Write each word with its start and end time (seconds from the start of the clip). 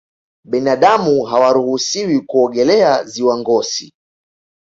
binadamu 0.45 1.23
hawaruhusiwi 1.23 2.21
kuogelea 2.21 3.03
ziwa 3.03 3.37
ngosi 3.39 3.93